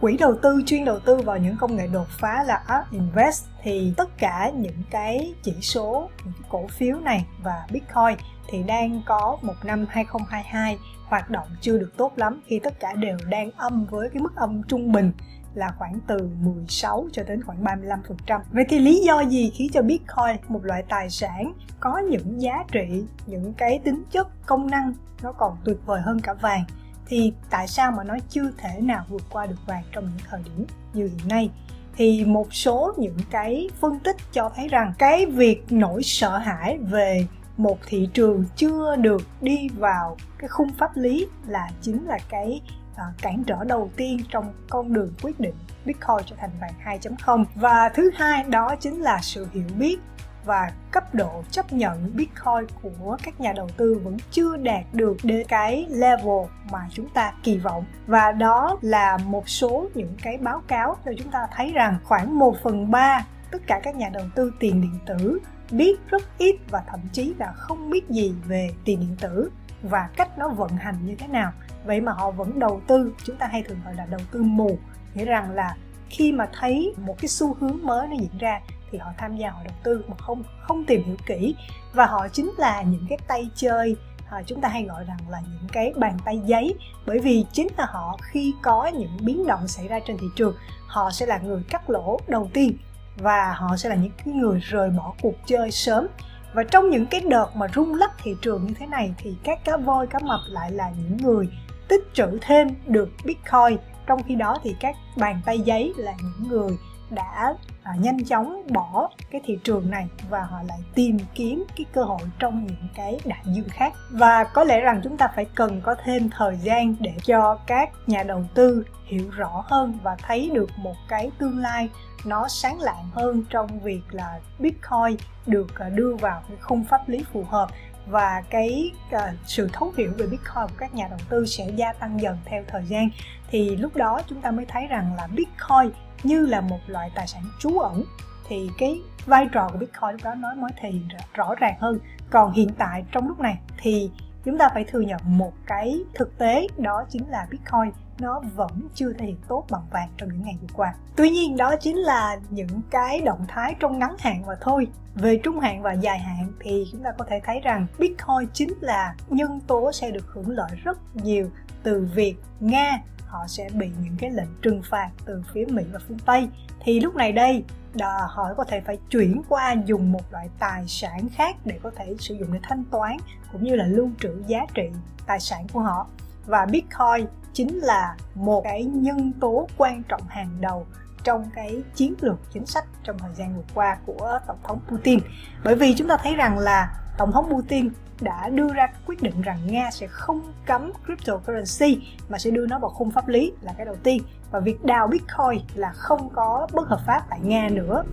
quỹ 0.00 0.16
đầu 0.16 0.34
tư 0.42 0.62
chuyên 0.66 0.84
đầu 0.84 0.98
tư 0.98 1.16
vào 1.16 1.38
những 1.38 1.56
công 1.56 1.76
nghệ 1.76 1.86
đột 1.86 2.08
phá 2.08 2.44
là 2.46 2.62
Art 2.66 2.90
Invest 2.90 3.46
thì 3.62 3.92
tất 3.96 4.18
cả 4.18 4.50
những 4.54 4.82
cái 4.90 5.34
chỉ 5.42 5.54
số 5.60 6.08
những 6.24 6.34
cái 6.34 6.48
cổ 6.48 6.66
phiếu 6.66 6.96
này 7.00 7.26
và 7.42 7.66
Bitcoin 7.70 8.16
thì 8.48 8.62
đang 8.62 9.02
có 9.06 9.38
một 9.42 9.54
năm 9.64 9.86
2022 9.88 10.78
hoạt 11.06 11.30
động 11.30 11.48
chưa 11.60 11.78
được 11.78 11.92
tốt 11.96 12.12
lắm 12.16 12.40
khi 12.46 12.58
tất 12.58 12.80
cả 12.80 12.92
đều 12.92 13.16
đang 13.28 13.50
âm 13.56 13.84
với 13.84 14.10
cái 14.10 14.22
mức 14.22 14.36
âm 14.36 14.62
trung 14.62 14.92
bình 14.92 15.12
là 15.54 15.74
khoảng 15.78 15.98
từ 16.06 16.30
16 16.42 17.08
cho 17.12 17.22
đến 17.22 17.42
khoảng 17.42 17.64
35%. 17.64 18.40
Vậy 18.52 18.64
thì 18.68 18.78
lý 18.78 19.00
do 19.06 19.20
gì 19.20 19.50
khiến 19.54 19.68
cho 19.72 19.82
Bitcoin, 19.82 20.36
một 20.48 20.64
loại 20.64 20.84
tài 20.88 21.10
sản 21.10 21.52
có 21.80 21.98
những 21.98 22.42
giá 22.42 22.64
trị, 22.72 23.04
những 23.26 23.54
cái 23.54 23.80
tính 23.84 24.02
chất 24.10 24.28
công 24.46 24.70
năng 24.70 24.94
nó 25.22 25.32
còn 25.32 25.56
tuyệt 25.64 25.76
vời 25.86 26.00
hơn 26.00 26.20
cả 26.20 26.34
vàng 26.34 26.64
thì 27.08 27.32
tại 27.50 27.68
sao 27.68 27.92
mà 27.92 28.04
nó 28.04 28.16
chưa 28.28 28.50
thể 28.58 28.80
nào 28.80 29.04
vượt 29.08 29.22
qua 29.30 29.46
được 29.46 29.66
vàng 29.66 29.84
trong 29.92 30.04
những 30.04 30.26
thời 30.30 30.42
điểm 30.42 30.66
như 30.92 31.10
hiện 31.18 31.28
nay? 31.28 31.50
thì 31.98 32.24
một 32.24 32.54
số 32.54 32.94
những 32.96 33.16
cái 33.30 33.68
phân 33.80 33.98
tích 33.98 34.16
cho 34.32 34.50
thấy 34.56 34.68
rằng 34.68 34.92
cái 34.98 35.26
việc 35.26 35.64
nỗi 35.70 36.02
sợ 36.02 36.38
hãi 36.38 36.78
về 36.78 37.26
một 37.56 37.78
thị 37.86 38.08
trường 38.14 38.44
chưa 38.56 38.96
được 38.96 39.22
đi 39.40 39.68
vào 39.68 40.16
cái 40.38 40.48
khung 40.48 40.72
pháp 40.78 40.96
lý 40.96 41.26
là 41.46 41.70
chính 41.82 42.06
là 42.06 42.18
cái 42.28 42.60
uh, 42.92 43.22
cản 43.22 43.44
trở 43.46 43.64
đầu 43.64 43.90
tiên 43.96 44.20
trong 44.30 44.52
con 44.70 44.92
đường 44.92 45.12
quyết 45.22 45.40
định 45.40 45.54
Bitcoin 45.84 46.26
trở 46.26 46.36
thành 46.36 46.50
vàng 46.60 46.98
2.0 47.00 47.44
và 47.54 47.88
thứ 47.94 48.10
hai 48.14 48.44
đó 48.44 48.74
chính 48.80 49.00
là 49.00 49.18
sự 49.22 49.46
hiểu 49.52 49.64
biết 49.78 49.98
và 50.48 50.72
cấp 50.90 51.14
độ 51.14 51.42
chấp 51.50 51.72
nhận 51.72 52.16
Bitcoin 52.16 52.66
của 52.82 53.16
các 53.22 53.40
nhà 53.40 53.52
đầu 53.56 53.68
tư 53.76 54.00
vẫn 54.04 54.16
chưa 54.30 54.56
đạt 54.56 54.84
được 54.92 55.16
đến 55.22 55.46
cái 55.48 55.86
level 55.88 56.46
mà 56.70 56.88
chúng 56.92 57.08
ta 57.08 57.32
kỳ 57.42 57.58
vọng. 57.58 57.84
Và 58.06 58.32
đó 58.32 58.78
là 58.80 59.16
một 59.16 59.48
số 59.48 59.88
những 59.94 60.14
cái 60.22 60.38
báo 60.38 60.62
cáo 60.66 60.96
cho 61.04 61.12
chúng 61.18 61.30
ta 61.30 61.46
thấy 61.56 61.72
rằng 61.72 61.98
khoảng 62.04 62.38
1 62.38 62.56
phần 62.62 62.90
3 62.90 63.26
tất 63.50 63.58
cả 63.66 63.80
các 63.82 63.96
nhà 63.96 64.08
đầu 64.08 64.24
tư 64.34 64.52
tiền 64.60 64.80
điện 64.80 64.98
tử 65.06 65.38
biết 65.70 65.96
rất 66.10 66.22
ít 66.38 66.56
và 66.70 66.82
thậm 66.86 67.00
chí 67.12 67.34
là 67.38 67.52
không 67.52 67.90
biết 67.90 68.08
gì 68.08 68.34
về 68.46 68.70
tiền 68.84 69.00
điện 69.00 69.16
tử 69.20 69.50
và 69.82 70.08
cách 70.16 70.38
nó 70.38 70.48
vận 70.48 70.70
hành 70.70 70.94
như 71.04 71.14
thế 71.14 71.26
nào. 71.26 71.52
Vậy 71.84 72.00
mà 72.00 72.12
họ 72.12 72.30
vẫn 72.30 72.58
đầu 72.58 72.80
tư, 72.86 73.12
chúng 73.24 73.36
ta 73.36 73.46
hay 73.46 73.62
thường 73.62 73.78
gọi 73.84 73.94
là 73.94 74.06
đầu 74.06 74.20
tư 74.32 74.42
mù. 74.42 74.78
Nghĩa 75.14 75.24
rằng 75.24 75.50
là 75.50 75.76
khi 76.10 76.32
mà 76.32 76.48
thấy 76.60 76.94
một 77.06 77.16
cái 77.20 77.28
xu 77.28 77.54
hướng 77.54 77.78
mới 77.82 78.08
nó 78.08 78.16
diễn 78.20 78.38
ra 78.38 78.60
thì 78.92 78.98
họ 78.98 79.10
tham 79.18 79.36
gia 79.36 79.50
họ 79.50 79.60
đầu 79.64 79.74
tư 79.82 80.04
mà 80.08 80.16
không 80.18 80.42
không 80.62 80.84
tìm 80.84 81.04
hiểu 81.04 81.16
kỹ. 81.26 81.54
Và 81.92 82.06
họ 82.06 82.28
chính 82.28 82.52
là 82.58 82.82
những 82.82 83.06
cái 83.08 83.18
tay 83.28 83.50
chơi 83.54 83.96
à, 84.30 84.42
chúng 84.46 84.60
ta 84.60 84.68
hay 84.68 84.84
gọi 84.84 85.04
rằng 85.04 85.18
là 85.28 85.40
những 85.40 85.68
cái 85.72 85.92
bàn 85.96 86.16
tay 86.24 86.40
giấy. 86.44 86.74
Bởi 87.06 87.18
vì 87.18 87.44
chính 87.52 87.68
là 87.76 87.86
họ 87.86 88.18
khi 88.22 88.54
có 88.62 88.86
những 88.86 89.16
biến 89.20 89.46
động 89.46 89.68
xảy 89.68 89.88
ra 89.88 90.00
trên 90.06 90.18
thị 90.18 90.26
trường 90.36 90.54
họ 90.86 91.10
sẽ 91.10 91.26
là 91.26 91.38
người 91.38 91.62
cắt 91.70 91.90
lỗ 91.90 92.20
đầu 92.28 92.50
tiên. 92.52 92.78
Và 93.16 93.52
họ 93.52 93.76
sẽ 93.76 93.88
là 93.88 93.94
những 93.94 94.12
cái 94.24 94.34
người 94.34 94.60
rời 94.60 94.90
bỏ 94.90 95.14
cuộc 95.22 95.34
chơi 95.46 95.70
sớm. 95.70 96.06
Và 96.52 96.64
trong 96.64 96.90
những 96.90 97.06
cái 97.06 97.20
đợt 97.20 97.46
mà 97.54 97.66
rung 97.74 97.94
lắc 97.94 98.10
thị 98.22 98.36
trường 98.42 98.66
như 98.66 98.74
thế 98.78 98.86
này 98.86 99.14
thì 99.18 99.36
các 99.42 99.64
cá 99.64 99.76
voi 99.76 100.06
cá 100.06 100.18
mập 100.18 100.40
lại 100.48 100.72
là 100.72 100.90
những 100.90 101.16
người 101.16 101.48
tích 101.88 102.10
trữ 102.14 102.38
thêm 102.42 102.68
được 102.86 103.08
bitcoin. 103.24 103.78
Trong 104.06 104.22
khi 104.22 104.34
đó 104.34 104.58
thì 104.62 104.76
các 104.80 104.96
bàn 105.16 105.40
tay 105.44 105.60
giấy 105.60 105.92
là 105.96 106.12
những 106.22 106.48
người 106.48 106.78
đã 107.10 107.54
à, 107.82 107.92
nhanh 107.98 108.24
chóng 108.24 108.62
bỏ 108.72 109.10
cái 109.30 109.40
thị 109.44 109.58
trường 109.64 109.90
này 109.90 110.08
và 110.30 110.42
họ 110.42 110.62
lại 110.68 110.78
tìm 110.94 111.18
kiếm 111.34 111.64
cái 111.76 111.86
cơ 111.92 112.02
hội 112.02 112.20
trong 112.38 112.66
những 112.66 112.88
cái 112.94 113.20
đại 113.24 113.42
dương 113.44 113.68
khác. 113.68 113.92
Và 114.10 114.44
có 114.44 114.64
lẽ 114.64 114.80
rằng 114.80 115.00
chúng 115.04 115.16
ta 115.16 115.28
phải 115.36 115.44
cần 115.54 115.80
có 115.80 115.94
thêm 116.04 116.30
thời 116.30 116.56
gian 116.56 116.94
để 117.00 117.12
cho 117.24 117.58
các 117.66 117.90
nhà 118.06 118.22
đầu 118.22 118.44
tư 118.54 118.84
hiểu 119.04 119.30
rõ 119.30 119.64
hơn 119.66 119.98
và 120.02 120.16
thấy 120.22 120.50
được 120.54 120.70
một 120.76 120.96
cái 121.08 121.30
tương 121.38 121.58
lai 121.58 121.88
nó 122.24 122.48
sáng 122.48 122.80
lạng 122.80 123.10
hơn 123.12 123.44
trong 123.50 123.80
việc 123.80 124.00
là 124.10 124.40
bitcoin 124.58 125.16
được 125.46 125.78
à, 125.78 125.88
đưa 125.88 126.16
vào 126.16 126.42
cái 126.48 126.56
khung 126.60 126.84
pháp 126.84 127.08
lý 127.08 127.24
phù 127.32 127.44
hợp 127.48 127.68
và 128.10 128.42
cái 128.50 128.92
uh, 129.14 129.20
sự 129.46 129.68
thấu 129.72 129.92
hiểu 129.96 130.12
về 130.18 130.26
Bitcoin 130.26 130.68
của 130.68 130.74
các 130.78 130.94
nhà 130.94 131.08
đầu 131.08 131.18
tư 131.28 131.46
sẽ 131.46 131.68
gia 131.76 131.92
tăng 131.92 132.20
dần 132.20 132.38
theo 132.44 132.64
thời 132.68 132.84
gian. 132.84 133.08
Thì 133.50 133.76
lúc 133.76 133.96
đó 133.96 134.20
chúng 134.28 134.40
ta 134.40 134.50
mới 134.50 134.66
thấy 134.66 134.86
rằng 134.86 135.14
là 135.16 135.26
Bitcoin 135.26 135.90
như 136.22 136.46
là 136.46 136.60
một 136.60 136.80
loại 136.86 137.10
tài 137.14 137.26
sản 137.26 137.42
trú 137.60 137.78
ẩn. 137.78 138.04
Thì 138.48 138.70
cái 138.78 139.00
vai 139.26 139.48
trò 139.52 139.68
của 139.72 139.78
Bitcoin 139.78 140.12
lúc 140.12 140.20
đó 140.24 140.34
nói 140.34 140.56
mới 140.56 140.70
thì 140.80 141.00
rõ 141.34 141.54
ràng 141.54 141.74
hơn. 141.80 141.98
Còn 142.30 142.52
hiện 142.52 142.68
tại 142.78 143.04
trong 143.12 143.28
lúc 143.28 143.40
này 143.40 143.58
thì 143.78 144.10
chúng 144.44 144.58
ta 144.58 144.68
phải 144.74 144.84
thừa 144.84 145.00
nhận 145.00 145.20
một 145.24 145.52
cái 145.66 146.00
thực 146.14 146.38
tế 146.38 146.66
đó 146.78 147.04
chính 147.10 147.28
là 147.28 147.46
Bitcoin 147.50 147.92
nó 148.20 148.40
vẫn 148.54 148.88
chưa 148.94 149.12
thể 149.12 149.26
hiện 149.26 149.36
tốt 149.48 149.64
bằng 149.70 149.86
vàng 149.90 150.08
trong 150.16 150.28
những 150.28 150.42
ngày 150.42 150.56
vừa 150.60 150.74
qua. 150.74 150.94
Tuy 151.16 151.30
nhiên 151.30 151.56
đó 151.56 151.74
chính 151.80 151.96
là 151.96 152.36
những 152.50 152.80
cái 152.90 153.20
động 153.20 153.44
thái 153.48 153.74
trong 153.80 153.98
ngắn 153.98 154.16
hạn 154.18 154.42
mà 154.46 154.54
thôi. 154.60 154.86
Về 155.14 155.40
trung 155.42 155.60
hạn 155.60 155.82
và 155.82 155.92
dài 155.92 156.18
hạn 156.18 156.52
thì 156.60 156.84
chúng 156.92 157.02
ta 157.02 157.10
có 157.18 157.24
thể 157.24 157.40
thấy 157.44 157.60
rằng 157.60 157.86
Bitcoin 157.98 158.48
chính 158.52 158.72
là 158.80 159.14
nhân 159.28 159.60
tố 159.66 159.92
sẽ 159.92 160.10
được 160.10 160.26
hưởng 160.26 160.50
lợi 160.50 160.70
rất 160.84 160.98
nhiều 161.14 161.50
từ 161.82 162.08
việc 162.14 162.36
Nga 162.60 162.98
họ 163.26 163.46
sẽ 163.46 163.68
bị 163.74 163.90
những 164.02 164.16
cái 164.18 164.30
lệnh 164.30 164.48
trừng 164.62 164.82
phạt 164.90 165.10
từ 165.24 165.42
phía 165.54 165.64
Mỹ 165.68 165.82
và 165.92 166.00
phương 166.08 166.18
Tây 166.18 166.48
thì 166.80 167.00
lúc 167.00 167.14
này 167.14 167.32
đây 167.32 167.64
đà, 167.94 168.26
họ 168.28 168.54
có 168.56 168.64
thể 168.64 168.80
phải 168.80 168.98
chuyển 169.10 169.42
qua 169.48 169.74
dùng 169.86 170.12
một 170.12 170.32
loại 170.32 170.48
tài 170.58 170.84
sản 170.86 171.28
khác 171.28 171.56
để 171.64 171.78
có 171.82 171.90
thể 171.96 172.14
sử 172.18 172.34
dụng 172.34 172.52
để 172.52 172.58
thanh 172.62 172.84
toán 172.84 173.16
cũng 173.52 173.64
như 173.64 173.76
là 173.76 173.84
lưu 173.84 174.10
trữ 174.20 174.42
giá 174.46 174.60
trị 174.74 174.88
tài 175.26 175.40
sản 175.40 175.66
của 175.72 175.80
họ 175.80 176.06
và 176.48 176.66
Bitcoin 176.66 177.26
chính 177.52 177.78
là 177.78 178.16
một 178.34 178.60
cái 178.64 178.84
nhân 178.84 179.32
tố 179.40 179.68
quan 179.76 180.02
trọng 180.08 180.22
hàng 180.28 180.50
đầu 180.60 180.86
trong 181.24 181.50
cái 181.54 181.82
chiến 181.94 182.14
lược 182.20 182.38
chính 182.52 182.66
sách 182.66 182.84
trong 183.04 183.18
thời 183.18 183.34
gian 183.34 183.56
vừa 183.56 183.62
qua 183.74 183.96
của 184.06 184.38
tổng 184.46 184.58
thống 184.64 184.80
Putin. 184.88 185.18
Bởi 185.64 185.74
vì 185.74 185.94
chúng 185.94 186.08
ta 186.08 186.16
thấy 186.16 186.34
rằng 186.34 186.58
là 186.58 187.00
tổng 187.18 187.32
thống 187.32 187.48
Putin 187.50 187.90
đã 188.20 188.48
đưa 188.48 188.72
ra 188.72 188.88
quyết 189.06 189.22
định 189.22 189.42
rằng 189.42 189.58
Nga 189.66 189.90
sẽ 189.90 190.06
không 190.06 190.52
cấm 190.66 190.92
cryptocurrency, 191.06 192.06
mà 192.28 192.38
sẽ 192.38 192.50
đưa 192.50 192.66
nó 192.66 192.78
vào 192.78 192.90
khung 192.90 193.10
pháp 193.10 193.28
lý 193.28 193.52
là 193.60 193.72
cái 193.76 193.86
đầu 193.86 193.96
tiên. 194.02 194.22
Và 194.50 194.60
việc 194.60 194.84
đào 194.84 195.06
Bitcoin 195.06 195.62
là 195.74 195.92
không 195.92 196.28
có 196.34 196.68
bất 196.72 196.88
hợp 196.88 197.00
pháp 197.06 197.22
tại 197.30 197.40
Nga 197.42 197.68
nữa. 197.68 198.04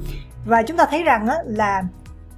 Và 0.45 0.63
chúng 0.63 0.77
ta 0.77 0.85
thấy 0.89 1.03
rằng 1.03 1.27
là 1.45 1.83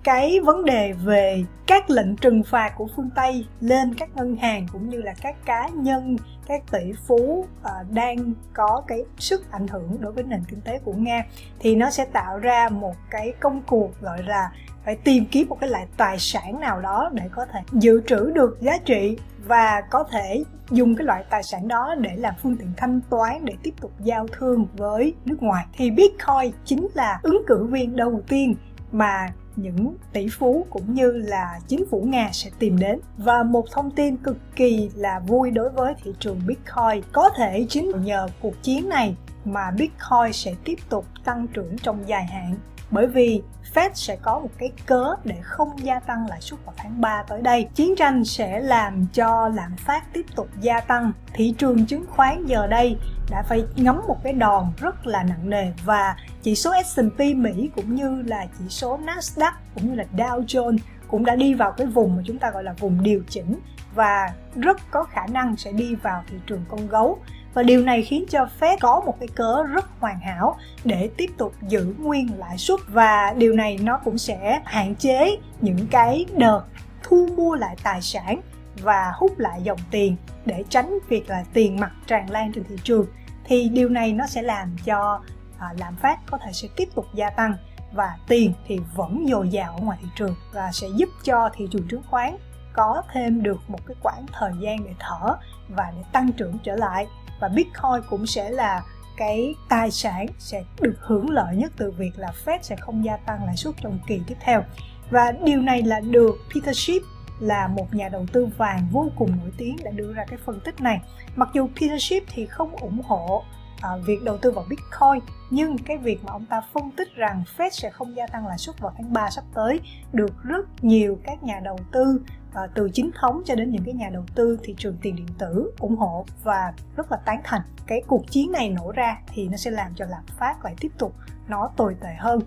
cái 0.08 0.40
vấn 0.40 0.66
đề 0.66 0.94
về 0.94 1.44
các 1.66 1.90
lệnh 1.90 2.16
trừng 2.16 2.44
phạt 2.44 2.74
của 2.78 2.88
phương 2.96 3.10
Tây 3.16 3.46
lên 3.60 3.94
các 3.96 4.10
ngân 4.16 4.36
hàng 4.36 4.68
cũng 4.72 4.90
như 4.90 5.02
là 5.02 5.14
các 5.22 5.36
cá 5.46 5.68
nhân, 5.68 6.18
các 6.48 6.64
tỷ 6.72 6.94
phú 7.08 7.46
uh, 7.62 7.92
đang 7.92 8.34
có 8.54 8.84
cái 8.88 9.00
sức 9.18 9.52
ảnh 9.52 9.68
hưởng 9.68 9.98
đối 10.00 10.12
với 10.12 10.24
nền 10.24 10.44
kinh 10.48 10.62
tế 10.62 10.80
của 10.80 10.94
Nga 10.94 11.24
thì 11.60 11.76
nó 11.76 11.90
sẽ 11.90 12.06
tạo 12.06 12.38
ra 12.38 12.70
một 12.70 12.96
cái 13.10 13.34
công 13.40 13.62
cuộc 13.68 14.02
gọi 14.02 14.24
là 14.24 14.52
phải 14.86 14.96
tìm 14.96 15.26
kiếm 15.26 15.50
một 15.50 15.58
cái 15.60 15.70
loại 15.70 15.88
tài 15.98 16.20
sản 16.20 16.60
nào 16.60 16.82
đó 16.82 17.10
để 17.14 17.24
có 17.32 17.46
thể 17.46 17.60
dự 17.72 18.02
trữ 18.08 18.32
được 18.32 18.58
giá 18.62 18.78
trị 18.86 19.18
và 19.46 19.82
có 19.90 20.04
thể 20.12 20.44
dùng 20.70 20.96
cái 20.96 21.06
loại 21.06 21.24
tài 21.30 21.44
sản 21.44 21.68
đó 21.68 21.96
để 22.00 22.16
làm 22.16 22.34
phương 22.44 22.58
tiện 22.58 22.74
thanh 22.78 23.02
toán 23.10 23.46
để 23.46 23.54
tiếp 23.64 23.74
tục 23.82 23.92
giao 24.00 24.28
thương 24.28 24.68
với 24.78 25.14
nước 25.26 25.44
ngoài. 25.44 25.66
Thì 25.74 25.92
Bitcoin 25.92 26.52
chính 26.66 26.88
là 26.94 27.20
ứng 27.24 27.44
cử 27.48 27.66
viên 27.66 27.96
đầu 27.96 28.22
tiên 28.28 28.56
mà 28.92 29.34
những 29.58 29.96
tỷ 30.14 30.28
phú 30.28 30.66
cũng 30.70 30.94
như 30.94 31.12
là 31.12 31.60
chính 31.68 31.86
phủ 31.90 32.02
Nga 32.02 32.30
sẽ 32.34 32.50
tìm 32.60 32.80
đến. 32.80 33.00
Và 33.18 33.44
một 33.44 33.66
thông 33.72 33.92
tin 33.92 34.18
cực 34.18 34.38
kỳ 34.56 34.90
là 34.96 35.20
vui 35.20 35.52
đối 35.52 35.70
với 35.70 35.94
thị 36.04 36.12
trường 36.20 36.42
Bitcoin. 36.48 37.04
Có 37.12 37.30
thể 37.38 37.66
chính 37.70 37.92
nhờ 38.04 38.28
cuộc 38.42 38.64
chiến 38.64 38.90
này 38.90 39.16
mà 39.46 39.72
Bitcoin 39.72 40.34
sẽ 40.34 40.56
tiếp 40.64 40.76
tục 40.90 41.06
tăng 41.24 41.48
trưởng 41.48 41.78
trong 41.78 42.08
dài 42.08 42.26
hạn 42.26 42.56
bởi 42.92 43.08
vì 43.08 43.42
Fed 43.74 43.90
sẽ 43.94 44.16
có 44.16 44.40
một 44.40 44.50
cái 44.58 44.72
cớ 44.86 45.16
để 45.24 45.36
không 45.42 45.70
gia 45.84 46.00
tăng 46.00 46.26
lãi 46.30 46.42
suất 46.42 46.66
vào 46.66 46.74
tháng 46.78 47.02
3 47.02 47.24
tới 47.28 47.42
đây. 47.42 47.68
Chiến 47.76 47.96
tranh 47.96 48.26
sẽ 48.26 48.60
làm 48.60 49.06
cho 49.14 49.50
lạm 49.50 49.76
phát 49.78 50.14
tiếp 50.14 50.26
tục 50.36 50.50
gia 50.62 50.80
tăng. 50.80 51.12
Thị 51.34 51.56
trường 51.58 51.86
chứng 51.86 52.06
khoán 52.10 52.46
giờ 52.46 52.68
đây 52.68 52.98
đã 53.32 53.44
phải 53.44 53.64
ngắm 53.76 54.02
một 54.08 54.18
cái 54.24 54.34
đòn 54.34 54.66
rất 54.78 55.08
là 55.08 55.24
nặng 55.24 55.50
nề 55.50 55.72
và 55.86 56.16
chỉ 56.48 56.56
số 56.56 56.74
S&P 56.86 57.20
Mỹ 57.36 57.70
cũng 57.76 57.96
như 57.96 58.24
là 58.26 58.46
chỉ 58.60 58.66
số 58.70 59.00
Nasdaq 59.06 59.52
cũng 59.76 59.90
như 59.90 59.96
là 59.96 60.06
Dow 60.18 60.46
Jones 60.46 60.78
cũng 61.08 61.26
đã 61.26 61.36
đi 61.36 61.54
vào 61.54 61.72
cái 61.72 61.88
vùng 61.88 62.16
mà 62.16 62.22
chúng 62.26 62.40
ta 62.40 62.52
gọi 62.52 62.64
là 62.64 62.74
vùng 62.74 63.04
điều 63.04 63.24
chỉnh 63.30 63.60
và 63.96 64.34
rất 64.56 64.92
có 64.92 65.04
khả 65.04 65.28
năng 65.28 65.58
sẽ 65.58 65.72
đi 65.72 65.96
vào 65.96 66.24
thị 66.30 66.38
trường 66.48 66.66
con 66.70 66.88
gấu. 66.88 67.20
Và 67.54 67.64
điều 67.64 67.82
này 67.82 68.02
khiến 68.02 68.26
cho 68.30 68.48
Fed 68.60 68.78
có 68.82 69.02
một 69.06 69.20
cái 69.20 69.28
cớ 69.28 69.64
rất 69.64 69.86
hoàn 70.00 70.20
hảo 70.20 70.58
để 70.84 71.10
tiếp 71.18 71.30
tục 71.38 71.54
giữ 71.68 71.96
nguyên 72.00 72.40
lãi 72.40 72.58
suất 72.58 72.80
và 72.88 73.34
điều 73.38 73.54
này 73.54 73.78
nó 73.82 74.00
cũng 74.04 74.18
sẽ 74.18 74.62
hạn 74.66 74.96
chế 74.96 75.38
những 75.62 75.88
cái 75.92 76.26
đợt 76.38 76.62
thu 77.04 77.28
mua 77.36 77.56
lại 77.56 77.76
tài 77.84 78.02
sản 78.02 78.42
và 78.82 79.12
hút 79.16 79.40
lại 79.40 79.62
dòng 79.64 79.80
tiền 79.92 80.16
để 80.46 80.64
tránh 80.70 81.00
việc 81.10 81.30
là 81.30 81.44
tiền 81.54 81.80
mặt 81.80 81.92
tràn 82.08 82.30
lan 82.30 82.52
trên 82.54 82.64
thị 82.64 82.76
trường. 82.84 83.06
Thì 83.44 83.70
điều 83.70 83.90
này 83.90 84.14
nó 84.14 84.28
sẽ 84.28 84.42
làm 84.42 84.76
cho 84.86 85.22
à, 85.60 85.74
lạm 85.78 85.96
phát 85.96 86.20
có 86.32 86.38
thể 86.38 86.52
sẽ 86.54 86.68
tiếp 86.76 86.90
tục 86.96 87.06
gia 87.14 87.30
tăng 87.30 87.58
và 87.94 88.18
tiền 88.28 88.54
thì 88.68 88.80
vẫn 88.96 89.26
dồi 89.30 89.50
dào 89.50 89.74
ở 89.74 89.80
ngoài 89.82 89.98
thị 90.02 90.08
trường 90.16 90.36
và 90.54 90.72
sẽ 90.72 90.88
giúp 90.96 91.10
cho 91.24 91.50
thị 91.56 91.68
trường 91.72 91.88
chứng 91.88 92.04
khoán 92.10 92.38
có 92.74 93.02
thêm 93.14 93.44
được 93.44 93.58
một 93.68 93.80
cái 93.86 93.96
khoảng 94.02 94.26
thời 94.34 94.52
gian 94.60 94.84
để 94.86 94.94
thở 95.00 95.36
và 95.70 95.92
để 95.96 96.04
tăng 96.12 96.32
trưởng 96.32 96.58
trở 96.64 96.76
lại 96.76 97.08
và 97.40 97.48
Bitcoin 97.48 98.02
cũng 98.10 98.26
sẽ 98.26 98.50
là 98.50 98.84
cái 99.18 99.56
tài 99.70 99.92
sản 99.92 100.26
sẽ 100.40 100.64
được 100.82 100.96
hưởng 101.00 101.30
lợi 101.30 101.56
nhất 101.56 101.72
từ 101.78 101.92
việc 101.92 102.12
là 102.16 102.32
Fed 102.46 102.60
sẽ 102.62 102.76
không 102.76 103.06
gia 103.06 103.18
tăng 103.18 103.46
lãi 103.46 103.58
suất 103.58 103.76
trong 103.82 104.00
kỳ 104.08 104.22
tiếp 104.28 104.38
theo. 104.40 104.64
Và 105.10 105.32
điều 105.32 105.62
này 105.62 105.82
là 105.82 106.00
được 106.00 106.36
Peter 106.56 106.78
Schiff 106.78 107.02
là 107.40 107.68
một 107.68 107.94
nhà 107.94 108.10
đầu 108.10 108.26
tư 108.32 108.48
vàng 108.58 108.88
vô 108.92 109.10
cùng 109.16 109.32
nổi 109.38 109.52
tiếng 109.58 109.76
đã 109.84 109.92
đưa 109.92 110.14
ra 110.14 110.26
cái 110.28 110.40
phân 110.46 110.60
tích 110.60 110.82
này. 110.82 111.02
Mặc 111.36 111.50
dù 111.54 111.68
Peter 111.68 112.02
Schiff 112.02 112.22
thì 112.28 112.46
không 112.46 112.76
ủng 112.76 113.02
hộ 113.06 113.44
à, 113.82 113.90
việc 114.06 114.24
đầu 114.24 114.38
tư 114.38 114.52
vào 114.52 114.66
Bitcoin. 114.70 115.36
Nhưng 115.50 115.78
cái 115.78 115.98
việc 115.98 116.24
mà 116.24 116.32
ông 116.32 116.46
ta 116.46 116.62
phân 116.74 116.92
tích 116.92 117.16
rằng 117.16 117.44
Fed 117.58 117.70
sẽ 117.70 117.90
không 117.90 118.16
gia 118.16 118.28
tăng 118.28 118.48
lãi 118.48 118.58
suất 118.58 118.80
vào 118.80 118.94
tháng 118.98 119.14
3 119.14 119.30
sắp 119.30 119.44
tới 119.54 119.80
được 120.14 120.44
rất 120.44 120.84
nhiều 120.84 121.18
các 121.24 121.44
nhà 121.44 121.60
đầu 121.64 121.80
tư 121.92 122.22
à, 122.54 122.62
từ 122.76 122.90
chính 122.94 123.12
thống 123.20 123.42
cho 123.46 123.56
đến 123.56 123.70
những 123.72 123.84
cái 123.86 123.94
nhà 123.94 124.10
đầu 124.14 124.24
tư 124.36 124.60
thị 124.64 124.76
trường 124.78 124.98
tiền 125.02 125.16
điện 125.16 125.28
tử 125.38 125.72
ủng 125.80 125.96
hộ 125.96 126.26
và 126.44 126.74
rất 126.96 127.12
là 127.12 127.18
tán 127.26 127.42
thành. 127.44 127.62
Cái 127.88 128.02
cuộc 128.08 128.32
chiến 128.32 128.52
này 128.52 128.70
nổ 128.70 128.92
ra 128.92 129.18
thì 129.28 129.48
nó 129.48 129.58
sẽ 129.58 129.72
làm 129.72 129.92
cho 129.96 130.06
lạm 130.06 130.24
phát 130.38 130.66
lại 130.66 130.76
tiếp 130.80 130.92
tục 130.98 131.14
nó 131.48 131.70
tồi 131.78 131.96
tệ 132.02 132.16
hơn. 132.18 132.40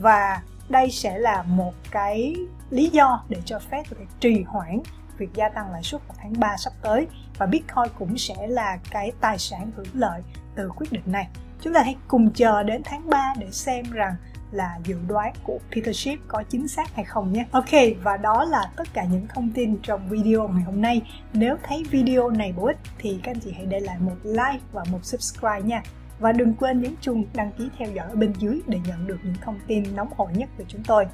Và 0.00 0.42
đây 0.68 0.90
sẽ 0.90 1.18
là 1.18 1.42
một 1.42 1.74
cái 1.90 2.36
lý 2.70 2.88
do 2.88 3.24
để 3.28 3.42
cho 3.44 3.58
Fed 3.70 3.82
có 3.90 3.96
thể 3.98 4.04
trì 4.20 4.42
hoãn 4.42 4.80
việc 5.18 5.34
gia 5.34 5.48
tăng 5.48 5.72
lãi 5.72 5.82
suất 5.82 6.08
vào 6.08 6.16
tháng 6.20 6.32
3 6.38 6.56
sắp 6.56 6.72
tới 6.82 7.06
và 7.38 7.46
Bitcoin 7.46 7.92
cũng 7.98 8.18
sẽ 8.18 8.46
là 8.46 8.78
cái 8.90 9.12
tài 9.20 9.38
sản 9.38 9.70
hưởng 9.76 9.86
lợi 9.94 10.22
từ 10.54 10.68
quyết 10.76 10.92
định 10.92 11.02
này. 11.06 11.28
Chúng 11.60 11.74
ta 11.74 11.82
hãy 11.82 11.96
cùng 12.08 12.30
chờ 12.30 12.62
đến 12.62 12.82
tháng 12.84 13.10
3 13.10 13.34
để 13.38 13.50
xem 13.50 13.90
rằng 13.90 14.14
là 14.52 14.78
dự 14.84 14.96
đoán 15.08 15.34
của 15.42 15.58
Peter 15.74 15.96
Schiff 15.96 16.16
có 16.28 16.42
chính 16.48 16.68
xác 16.68 16.94
hay 16.94 17.04
không 17.04 17.32
nhé. 17.32 17.46
Ok, 17.50 17.70
và 18.02 18.16
đó 18.16 18.44
là 18.44 18.70
tất 18.76 18.94
cả 18.94 19.04
những 19.04 19.26
thông 19.34 19.50
tin 19.52 19.78
trong 19.82 20.08
video 20.08 20.48
ngày 20.48 20.62
hôm 20.62 20.80
nay. 20.80 21.02
Nếu 21.32 21.56
thấy 21.62 21.84
video 21.90 22.30
này 22.30 22.52
bổ 22.52 22.66
ích 22.66 22.76
thì 22.98 23.20
các 23.22 23.30
anh 23.30 23.40
chị 23.40 23.52
hãy 23.52 23.66
để 23.66 23.80
lại 23.80 23.98
một 24.00 24.16
like 24.24 24.60
và 24.72 24.84
một 24.90 25.04
subscribe 25.04 25.62
nha. 25.62 25.82
Và 26.18 26.32
đừng 26.32 26.54
quên 26.54 26.80
nhấn 26.80 26.94
chuông 27.00 27.24
đăng 27.34 27.52
ký 27.52 27.68
theo 27.78 27.88
dõi 27.92 28.06
ở 28.08 28.16
bên 28.16 28.32
dưới 28.38 28.60
để 28.66 28.78
nhận 28.86 29.06
được 29.06 29.18
những 29.22 29.34
thông 29.40 29.58
tin 29.66 29.96
nóng 29.96 30.08
hổi 30.16 30.32
nhất 30.34 30.48
từ 30.56 30.64
chúng 30.68 30.82
tôi. 30.84 31.06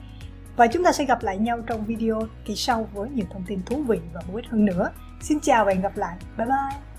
Và 0.56 0.66
chúng 0.66 0.84
ta 0.84 0.92
sẽ 0.92 1.04
gặp 1.04 1.22
lại 1.22 1.38
nhau 1.38 1.58
trong 1.66 1.84
video 1.84 2.20
kỳ 2.44 2.56
sau 2.56 2.88
với 2.92 3.10
nhiều 3.10 3.26
thông 3.32 3.44
tin 3.46 3.62
thú 3.62 3.82
vị 3.82 3.98
và 4.12 4.20
bổ 4.28 4.36
ích 4.36 4.46
hơn 4.50 4.64
nữa. 4.64 4.90
Xin 5.20 5.40
chào 5.40 5.64
và 5.64 5.72
hẹn 5.72 5.82
gặp 5.82 5.96
lại. 5.96 6.16
Bye 6.36 6.46
bye! 6.46 6.89